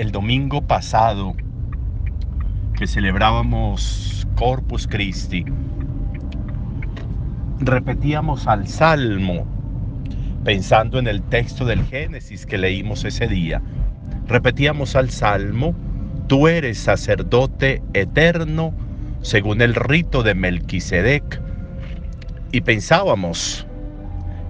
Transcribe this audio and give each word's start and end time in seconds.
el 0.00 0.12
domingo 0.12 0.62
pasado 0.62 1.36
que 2.74 2.86
celebrábamos 2.86 4.26
Corpus 4.34 4.86
Christi, 4.86 5.44
repetíamos 7.58 8.46
al 8.46 8.66
Salmo, 8.66 9.46
pensando 10.42 10.98
en 10.98 11.06
el 11.06 11.20
texto 11.24 11.66
del 11.66 11.84
Génesis 11.84 12.46
que 12.46 12.56
leímos 12.56 13.04
ese 13.04 13.28
día. 13.28 13.60
Repetíamos 14.26 14.96
al 14.96 15.10
Salmo, 15.10 15.74
tú 16.28 16.48
eres 16.48 16.78
sacerdote 16.78 17.82
eterno 17.92 18.72
según 19.20 19.60
el 19.60 19.74
rito 19.74 20.22
de 20.22 20.34
Melquisedec. 20.34 21.42
Y 22.52 22.62
pensábamos 22.62 23.66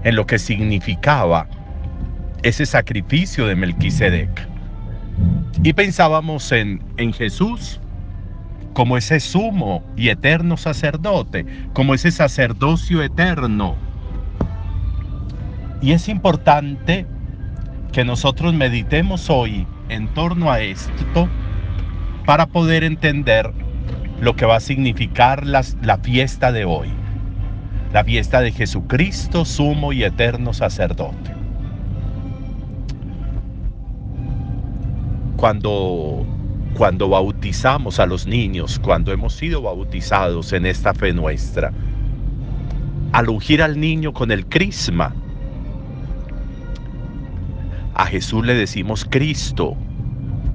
en 0.05 0.15
lo 0.15 0.27
que 0.27 0.39
significaba 0.39 1.49
ese 2.45 2.67
sacrificio 2.67 3.49
de 3.49 3.57
Melquisedec. 3.57 4.50
Y 5.63 5.73
pensábamos 5.73 6.53
en, 6.53 6.83
en 6.97 7.13
Jesús 7.13 7.81
como 8.73 8.97
ese 8.97 9.21
sumo 9.21 9.83
y 9.97 10.09
eterno 10.09 10.57
sacerdote, 10.57 11.45
como 11.73 11.95
ese 11.95 12.11
sacerdocio 12.11 13.03
eterno. 13.03 13.77
Y 15.83 15.93
es 15.93 16.09
importante 16.09 17.07
que 17.93 18.05
nosotros 18.05 18.55
meditemos 18.55 19.29
hoy 19.29 19.67
en 19.89 20.09
torno 20.15 20.51
a 20.51 20.61
esto 20.61 21.29
para 22.25 22.47
poder 22.47 22.85
entender 22.85 23.53
lo 24.21 24.37
que 24.37 24.47
va 24.47 24.57
a 24.57 24.61
significar 24.61 25.47
la 25.47 25.99
fiesta 26.03 26.53
de 26.53 26.65
hoy, 26.65 26.89
la 27.93 28.05
fiesta 28.05 28.41
de 28.41 28.53
Jesucristo, 28.53 29.45
sumo 29.45 29.93
y 29.93 30.05
eterno 30.05 30.53
sacerdote. 30.53 31.40
Cuando, 35.41 36.27
cuando 36.75 37.09
bautizamos 37.09 37.99
a 37.99 38.05
los 38.05 38.27
niños, 38.27 38.79
cuando 38.79 39.11
hemos 39.11 39.33
sido 39.33 39.63
bautizados 39.63 40.53
en 40.53 40.67
esta 40.67 40.93
fe 40.93 41.15
nuestra, 41.15 41.73
al 43.13 43.31
ungir 43.31 43.63
al 43.63 43.81
niño 43.81 44.13
con 44.13 44.33
el 44.33 44.45
crisma, 44.45 45.15
a 47.95 48.05
Jesús 48.05 48.45
le 48.45 48.53
decimos 48.53 49.07
Cristo, 49.09 49.79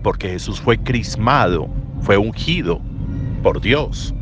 porque 0.03 0.29
Jesús 0.29 0.61
fue 0.61 0.77
crismado, 0.77 1.67
fue 2.01 2.17
ungido 2.17 2.79
por 3.41 3.61
Dios. 3.61 4.13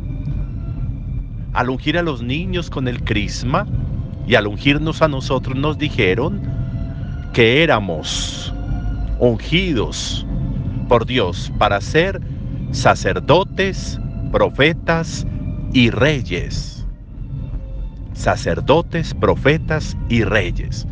Al 1.52 1.68
ungir 1.68 1.98
a 1.98 2.02
los 2.02 2.22
niños 2.22 2.70
con 2.70 2.88
el 2.88 3.04
crisma 3.04 3.66
y 4.26 4.34
al 4.34 4.46
ungirnos 4.46 5.02
a 5.02 5.08
nosotros 5.08 5.58
nos 5.58 5.76
dijeron 5.76 6.40
que 7.34 7.62
éramos 7.62 8.54
ungidos 9.18 10.26
por 10.84 11.06
Dios 11.06 11.52
para 11.58 11.80
ser 11.80 12.20
sacerdotes, 12.72 13.98
profetas 14.32 15.26
y 15.72 15.90
reyes. 15.90 16.86
Sacerdotes, 18.12 19.14
profetas 19.14 19.96
y 20.08 20.24
reyes. 20.24 20.86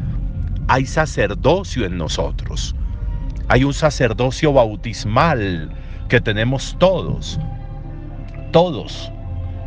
Hay 0.68 0.86
sacerdocio 0.86 1.86
en 1.86 1.98
nosotros. 1.98 2.74
Hay 3.48 3.64
un 3.64 3.74
sacerdocio 3.74 4.52
bautismal 4.52 5.70
que 6.08 6.20
tenemos 6.20 6.76
todos 6.78 7.38
todos 8.52 9.10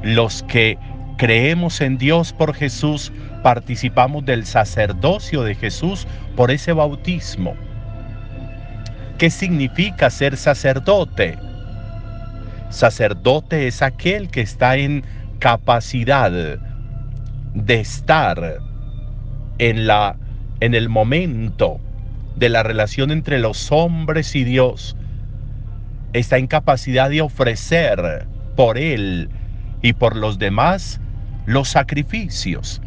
los 0.04 0.44
que 0.44 0.78
creemos 1.18 1.82
en 1.82 1.98
Dios 1.98 2.32
por 2.32 2.54
Jesús, 2.54 3.12
participamos 3.44 4.24
del 4.26 4.46
sacerdocio 4.46 5.44
de 5.44 5.56
Jesús 5.56 6.08
por 6.36 6.52
ese 6.52 6.72
bautismo. 6.72 7.56
¿Qué 9.18 9.30
significa 9.30 10.10
ser 10.10 10.36
sacerdote? 10.36 11.38
Sacerdote 12.70 13.68
es 13.68 13.82
aquel 13.82 14.30
que 14.30 14.42
está 14.42 14.76
en 14.76 15.06
capacidad 15.40 16.32
de 17.54 17.80
estar 17.80 18.60
en 19.58 19.88
la 19.88 20.18
en 20.60 20.74
el 20.74 20.90
momento 20.90 21.80
de 22.36 22.50
la 22.50 22.64
relación 22.64 23.12
entre 23.12 23.40
los 23.40 23.72
hombres 23.72 24.36
y 24.36 24.44
Dios. 24.44 24.98
Está 26.12 26.38
en 26.38 26.48
capacidad 26.48 27.10
de 27.10 27.22
ofrecer 27.22 28.28
por 28.58 28.78
él 28.78 29.30
y 29.82 29.94
por 29.94 30.18
los 30.18 30.40
demás 30.40 31.00
los 31.46 31.70
sacrificios. 31.70 32.82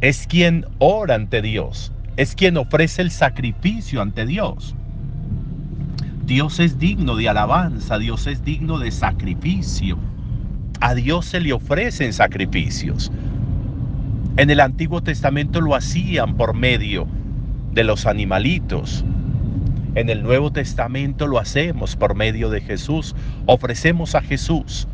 Es 0.00 0.26
quien 0.26 0.64
ora 0.78 1.14
ante 1.14 1.42
Dios, 1.42 1.92
es 2.16 2.34
quien 2.34 2.56
ofrece 2.56 3.02
el 3.02 3.10
sacrificio 3.10 4.00
ante 4.00 4.24
Dios. 4.24 4.74
Dios 6.26 6.58
es 6.60 6.78
digno 6.78 7.16
de 7.16 7.28
alabanza, 7.28 7.98
Dios 7.98 8.26
es 8.26 8.44
digno 8.44 8.78
de 8.78 8.90
sacrificio. 8.90 9.98
A 10.80 10.94
Dios 10.94 11.26
se 11.26 11.40
le 11.40 11.52
ofrecen 11.52 12.12
sacrificios. 12.12 13.12
En 14.36 14.50
el 14.50 14.60
Antiguo 14.60 15.02
Testamento 15.02 15.60
lo 15.60 15.74
hacían 15.74 16.36
por 16.36 16.54
medio 16.54 17.06
de 17.72 17.84
los 17.84 18.06
animalitos, 18.06 19.04
en 19.94 20.10
el 20.10 20.24
Nuevo 20.24 20.50
Testamento 20.50 21.28
lo 21.28 21.38
hacemos 21.38 21.94
por 21.94 22.16
medio 22.16 22.50
de 22.50 22.60
Jesús. 22.60 23.14
Ofrecemos 23.46 24.16
a 24.16 24.22
Jesús 24.22 24.88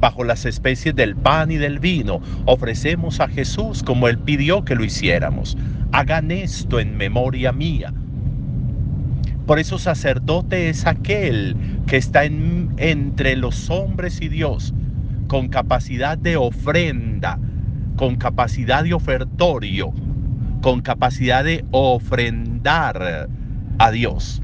bajo 0.00 0.24
las 0.24 0.44
especies 0.44 0.96
del 0.96 1.14
pan 1.14 1.52
y 1.52 1.56
del 1.56 1.78
vino. 1.78 2.20
Ofrecemos 2.44 3.20
a 3.20 3.28
Jesús 3.28 3.84
como 3.84 4.08
Él 4.08 4.18
pidió 4.18 4.64
que 4.64 4.74
lo 4.74 4.84
hiciéramos. 4.84 5.56
Hagan 5.92 6.32
esto 6.32 6.80
en 6.80 6.96
memoria 6.96 7.52
mía. 7.52 7.92
Por 9.48 9.58
eso 9.58 9.78
sacerdote 9.78 10.68
es 10.68 10.86
aquel 10.86 11.56
que 11.86 11.96
está 11.96 12.24
entre 12.26 13.34
los 13.34 13.70
hombres 13.70 14.20
y 14.20 14.28
Dios, 14.28 14.74
con 15.26 15.48
capacidad 15.48 16.18
de 16.18 16.36
ofrenda, 16.36 17.38
con 17.96 18.16
capacidad 18.16 18.84
de 18.84 18.92
ofertorio, 18.92 19.94
con 20.60 20.82
capacidad 20.82 21.44
de 21.44 21.64
ofrendar 21.70 23.30
a 23.78 23.90
Dios, 23.90 24.42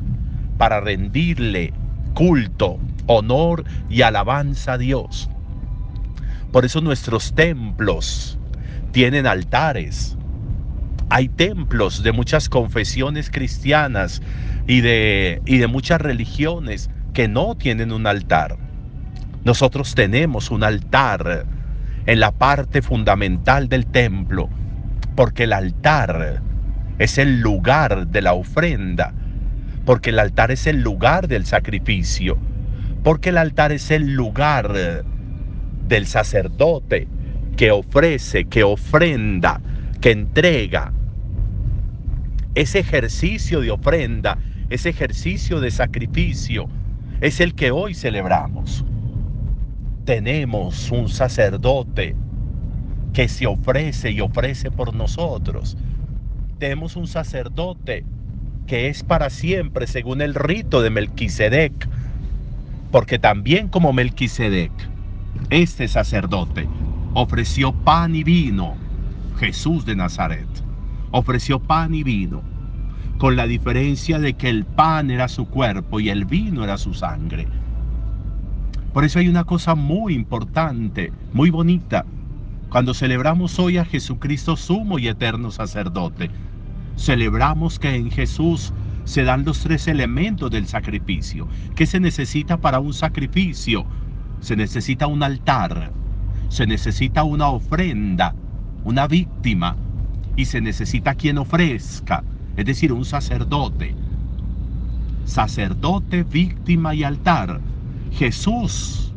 para 0.56 0.80
rendirle 0.80 1.74
culto, 2.14 2.78
honor 3.04 3.64
y 3.90 4.00
alabanza 4.00 4.72
a 4.72 4.78
Dios. 4.78 5.28
Por 6.50 6.64
eso 6.64 6.80
nuestros 6.80 7.34
templos 7.34 8.38
tienen 8.92 9.26
altares. 9.26 10.16
Hay 11.10 11.28
templos 11.28 12.02
de 12.02 12.12
muchas 12.12 12.48
confesiones 12.48 13.30
cristianas 13.30 14.22
y 14.66 14.80
de, 14.80 15.42
y 15.46 15.58
de 15.58 15.66
muchas 15.66 16.00
religiones 16.00 16.90
que 17.12 17.28
no 17.28 17.54
tienen 17.54 17.92
un 17.92 18.06
altar. 18.06 18.56
Nosotros 19.44 19.94
tenemos 19.94 20.50
un 20.50 20.64
altar 20.64 21.44
en 22.06 22.20
la 22.20 22.32
parte 22.32 22.82
fundamental 22.82 23.68
del 23.68 23.86
templo, 23.86 24.48
porque 25.14 25.44
el 25.44 25.52
altar 25.52 26.42
es 26.98 27.18
el 27.18 27.40
lugar 27.40 28.08
de 28.08 28.22
la 28.22 28.32
ofrenda 28.32 29.12
porque 29.84 30.10
el 30.10 30.18
altar 30.18 30.50
es 30.50 30.66
el 30.66 30.80
lugar 30.80 31.28
del 31.28 31.44
sacrificio, 31.44 32.38
porque 33.02 33.30
el 33.30 33.38
altar 33.38 33.72
es 33.72 33.90
el 33.90 34.14
lugar 34.14 35.04
del 35.88 36.06
sacerdote 36.06 37.06
que 37.56 37.70
ofrece, 37.70 38.46
que 38.46 38.64
ofrenda, 38.64 39.60
que 40.04 40.10
entrega. 40.10 40.92
Ese 42.54 42.80
ejercicio 42.80 43.62
de 43.62 43.70
ofrenda, 43.70 44.36
ese 44.68 44.90
ejercicio 44.90 45.60
de 45.60 45.70
sacrificio, 45.70 46.68
es 47.22 47.40
el 47.40 47.54
que 47.54 47.70
hoy 47.70 47.94
celebramos. 47.94 48.84
Tenemos 50.04 50.90
un 50.90 51.08
sacerdote 51.08 52.14
que 53.14 53.28
se 53.28 53.46
ofrece 53.46 54.10
y 54.10 54.20
ofrece 54.20 54.70
por 54.70 54.94
nosotros. 54.94 55.78
Tenemos 56.58 56.96
un 56.96 57.06
sacerdote 57.06 58.04
que 58.66 58.88
es 58.88 59.04
para 59.04 59.30
siempre 59.30 59.86
según 59.86 60.20
el 60.20 60.34
rito 60.34 60.82
de 60.82 60.90
Melquisedec, 60.90 61.88
porque 62.90 63.18
también 63.18 63.68
como 63.68 63.94
Melquisedec, 63.94 64.70
este 65.48 65.88
sacerdote 65.88 66.68
ofreció 67.14 67.72
pan 67.72 68.14
y 68.14 68.22
vino, 68.22 68.83
Jesús 69.44 69.84
de 69.84 69.94
Nazaret, 69.94 70.48
ofreció 71.10 71.60
pan 71.60 71.94
y 71.94 72.02
vino, 72.02 72.42
con 73.18 73.36
la 73.36 73.46
diferencia 73.46 74.18
de 74.18 74.34
que 74.34 74.48
el 74.48 74.64
pan 74.64 75.10
era 75.10 75.28
su 75.28 75.46
cuerpo 75.46 76.00
y 76.00 76.08
el 76.08 76.24
vino 76.24 76.64
era 76.64 76.78
su 76.78 76.94
sangre. 76.94 77.46
Por 78.94 79.04
eso 79.04 79.18
hay 79.18 79.28
una 79.28 79.44
cosa 79.44 79.74
muy 79.74 80.14
importante, 80.14 81.12
muy 81.32 81.50
bonita, 81.50 82.06
cuando 82.70 82.94
celebramos 82.94 83.58
hoy 83.58 83.76
a 83.76 83.84
Jesucristo 83.84 84.56
sumo 84.56 84.98
y 84.98 85.08
eterno 85.08 85.50
sacerdote 85.50 86.30
Celebramos 86.96 87.78
que 87.78 87.94
en 87.94 88.10
Jesús 88.10 88.72
se 89.04 89.24
dan 89.24 89.44
los 89.44 89.60
tres 89.60 89.88
elementos 89.88 90.50
del 90.50 90.66
sacrificio. 90.66 91.48
¿Qué 91.74 91.86
se 91.86 92.00
necesita 92.00 92.56
para 92.56 92.80
un 92.80 92.94
sacrificio? 92.94 93.84
Se 94.40 94.56
necesita 94.56 95.06
un 95.06 95.22
altar, 95.22 95.92
se 96.48 96.66
necesita 96.66 97.24
una 97.24 97.48
ofrenda, 97.48 98.34
una 98.84 99.06
víctima, 99.06 99.76
y 100.36 100.44
se 100.46 100.60
necesita 100.60 101.14
quien 101.14 101.38
ofrezca, 101.38 102.22
es 102.56 102.64
decir, 102.64 102.92
un 102.92 103.04
sacerdote. 103.04 103.94
sacerdote, 105.24 106.22
víctima 106.22 106.94
y 106.94 107.02
altar. 107.02 107.60
Jesús 108.12 109.12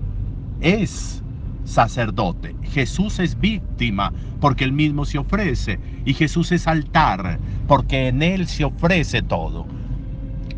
es 0.62 1.22
sacerdote. 1.66 2.56
Jesús 2.64 3.20
es 3.20 3.40
víctima 3.40 4.14
porque 4.40 4.64
él 4.64 4.72
mismo 4.72 5.06
se 5.06 5.18
ofrece. 5.18 5.80
Y 6.06 6.14
Jesús 6.14 6.52
es 6.52 6.68
altar 6.68 7.40
porque 7.68 8.08
en 8.08 8.24
él 8.24 8.48
se 8.48 8.64
ofrece 8.64 9.22
todo. 9.22 9.66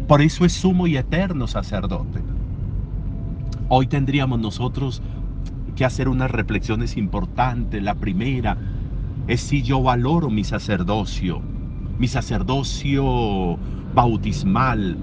Por 0.08 0.22
eso 0.22 0.46
es 0.46 0.54
sumo 0.54 0.88
y 0.88 0.98
eterno 0.98 1.48
sacerdote. 1.48 2.22
Hoy 3.70 3.88
tendríamos 3.88 4.40
nosotros 4.40 5.02
que 5.76 5.86
hacer 5.86 6.10
unas 6.10 6.32
reflexiones 6.32 6.96
importantes. 6.98 7.82
La 7.82 7.96
primera 7.96 8.58
es 9.30 9.42
si 9.42 9.62
yo 9.62 9.84
valoro 9.84 10.32
mi 10.32 10.44
sacerdocio, 10.44 11.40
mi 12.00 12.08
sacerdocio 12.08 13.60
bautismal. 13.94 14.98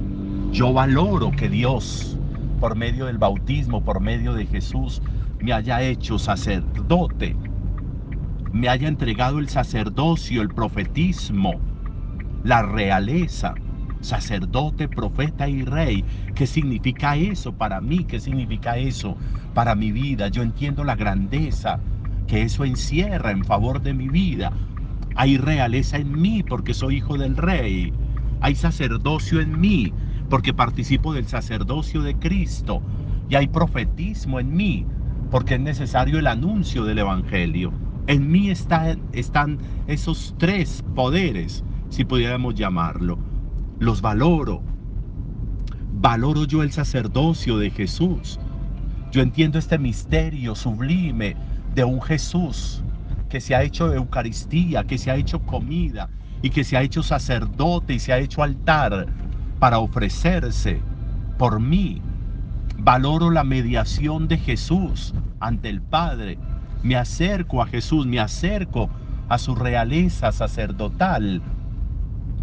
Yo 0.51 0.73
valoro 0.73 1.31
que 1.31 1.49
Dios, 1.49 2.19
por 2.59 2.75
medio 2.75 3.07
del 3.07 3.19
bautismo, 3.19 3.85
por 3.85 4.01
medio 4.01 4.35
de 4.35 4.47
Jesús, 4.47 5.01
me 5.41 5.53
haya 5.53 5.81
hecho 5.81 6.19
sacerdote, 6.19 7.37
me 8.53 8.69
haya 8.69 8.89
entregado 8.89 9.39
el 9.39 9.49
sacerdocio, 9.49 10.43
el 10.43 10.49
profetismo, 10.49 11.61
la 12.43 12.63
realeza, 12.63 13.55
sacerdote, 14.01 14.89
profeta 14.89 15.49
y 15.49 15.63
rey. 15.63 16.05
¿Qué 16.35 16.49
significa 16.49 17.15
eso 17.15 17.53
para 17.53 17.81
mí? 17.81 18.03
¿Qué 18.03 18.19
significa 18.19 18.77
eso 18.77 19.17
para 19.55 19.77
mi 19.77 19.93
vida? 19.93 20.27
Yo 20.27 20.43
entiendo 20.43 20.83
la 20.83 20.97
grandeza 20.97 21.79
que 22.27 22.43
eso 22.43 22.65
encierra 22.65 23.31
en 23.31 23.45
favor 23.45 23.83
de 23.83 23.95
mi 23.95 24.09
vida. 24.09 24.53
Hay 25.15 25.39
realeza 25.39 25.97
en 25.97 26.21
mí 26.21 26.43
porque 26.43 26.75
soy 26.75 26.97
hijo 26.97 27.17
del 27.17 27.37
rey. 27.37 27.93
Hay 28.41 28.55
sacerdocio 28.55 29.41
en 29.41 29.59
mí 29.61 29.93
porque 30.29 30.53
participo 30.53 31.15
del 31.15 31.27
sacerdocio 31.27 32.03
de 32.03 32.17
Cristo. 32.17 32.83
Y 33.29 33.35
hay 33.35 33.49
profetismo 33.49 34.41
en 34.41 34.55
mí 34.55 34.87
porque 35.31 35.55
es 35.55 35.61
necesario 35.61 36.19
el 36.19 36.27
anuncio 36.27 36.85
del 36.85 36.99
Evangelio. 36.99 37.73
En 38.07 38.31
mí 38.31 38.51
están 38.51 39.59
esos 39.87 40.35
tres 40.39 40.85
poderes, 40.95 41.65
si 41.89 42.05
pudiéramos 42.05 42.55
llamarlo. 42.55 43.19
Los 43.79 44.01
valoro. 44.01 44.63
Valoro 45.93 46.45
yo 46.45 46.63
el 46.63 46.73
sacerdocio 46.73 47.59
de 47.59 47.71
Jesús. 47.71 48.39
Yo 49.11 49.23
entiendo 49.23 49.59
este 49.59 49.79
misterio 49.79 50.55
sublime 50.55 51.37
de 51.77 51.85
un 51.85 52.03
Jesús 52.03 52.83
que 53.29 53.41
se 53.41 53.55
ha 53.55 53.63
hecho 53.63 53.95
Eucaristía, 53.95 54.83
que 54.83 54.99
se 54.99 55.13
ha 55.13 55.17
hecho 55.17 55.39
comida 55.41 56.11
y 56.43 56.51
que 56.51 56.65
se 56.65 56.77
ha 56.77 56.83
hecho 56.83 57.05
sacerdote 57.05 57.95
y 57.95 58.01
se 58.01 58.13
ha 58.13 58.19
hecho 58.19 58.43
altar 58.43 59.07
para 59.61 59.79
ofrecerse 59.79 60.81
por 61.39 61.61
mí 61.61 62.03
Valoro 62.79 63.31
la 63.31 63.43
mediación 63.43 64.29
de 64.29 64.37
Jesús 64.37 65.15
ante 65.41 65.69
el 65.69 65.81
Padre. 65.81 66.39
Me 66.83 66.97
acerco 66.97 67.63
a 67.63 67.67
Jesús, 67.67 68.07
me 68.07 68.21
acerco 68.21 68.91
a 69.29 69.39
su 69.39 69.55
realeza 69.55 70.31
sacerdotal. 70.31 71.43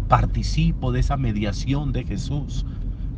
Participo 0.08 0.92
de 0.92 1.00
esa 1.00 1.16
mediación 1.16 1.92
de 1.92 2.04
Jesús. 2.04 2.66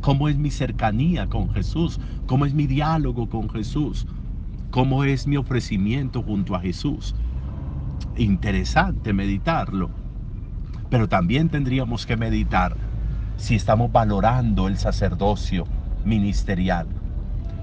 ¿Cómo 0.01 0.29
es 0.29 0.37
mi 0.37 0.51
cercanía 0.51 1.27
con 1.27 1.49
Jesús? 1.49 1.99
¿Cómo 2.27 2.45
es 2.45 2.53
mi 2.53 2.67
diálogo 2.67 3.27
con 3.27 3.49
Jesús? 3.49 4.05
¿Cómo 4.71 5.03
es 5.03 5.27
mi 5.27 5.37
ofrecimiento 5.37 6.21
junto 6.23 6.55
a 6.55 6.59
Jesús? 6.59 7.15
Interesante 8.17 9.13
meditarlo. 9.13 9.89
Pero 10.89 11.07
también 11.07 11.49
tendríamos 11.49 12.05
que 12.05 12.17
meditar 12.17 12.75
si 13.37 13.55
estamos 13.55 13.91
valorando 13.91 14.67
el 14.67 14.77
sacerdocio 14.77 15.65
ministerial 16.05 16.87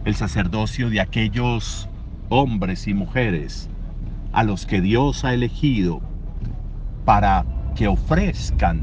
el 0.04 0.14
sacerdocio 0.14 0.90
de 0.90 1.00
aquellos 1.00 1.88
hombres 2.28 2.86
y 2.86 2.94
mujeres 2.94 3.70
a 4.32 4.44
los 4.44 4.66
que 4.66 4.80
Dios 4.80 5.24
ha 5.24 5.32
elegido 5.32 6.00
para 7.06 7.46
que 7.74 7.88
ofrezcan 7.88 8.82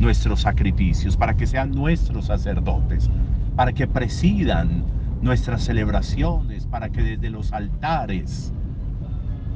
nuestros 0.00 0.40
sacrificios, 0.40 1.16
para 1.16 1.34
que 1.34 1.46
sean 1.46 1.70
nuestros 1.70 2.26
sacerdotes, 2.26 3.08
para 3.54 3.72
que 3.72 3.86
presidan 3.86 4.84
nuestras 5.22 5.62
celebraciones, 5.62 6.66
para 6.66 6.90
que 6.90 7.02
desde 7.02 7.30
los 7.30 7.52
altares 7.52 8.52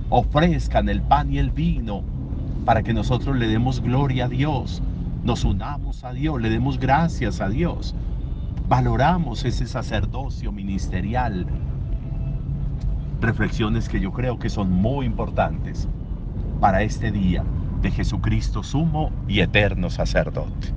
ofrezcan 0.09 0.89
el 0.89 1.03
pan 1.03 1.33
y 1.33 1.39
el 1.39 1.51
vino, 1.51 2.03
para 2.65 2.83
que 2.83 2.93
nosotros 2.93 3.37
le 3.37 3.49
demos 3.49 3.81
gloria 3.81 4.27
a 4.27 4.29
Dios, 4.29 4.83
nos 5.25 5.45
unamos 5.45 6.05
a 6.05 6.12
Dios, 6.12 6.41
le 6.41 6.51
demos 6.51 6.79
gracias 6.79 7.41
a 7.41 7.49
Dios 7.49 7.95
valoramos 8.71 9.45
ese 9.45 9.67
sacerdocio 9.67 10.53
ministerial. 10.53 11.45
Reflexiones 13.21 13.89
que 13.89 13.99
yo 13.99 14.12
creo 14.12 14.39
que 14.39 14.49
son 14.49 14.71
muy 14.71 15.07
importantes 15.07 15.89
para 16.61 16.83
este 16.83 17.11
día 17.11 17.45
de 17.83 17.91
Jesucristo 17.91 18.62
sumo 18.62 19.11
y 19.27 19.41
eterno 19.41 19.91
sacerdote. 19.91 20.69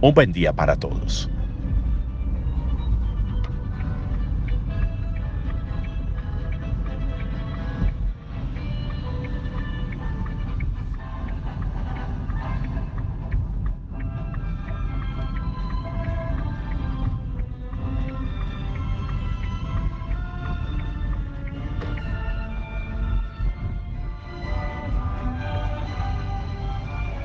Un 0.00 0.14
buen 0.14 0.32
día 0.32 0.52
para 0.52 0.74
todos. 0.74 1.30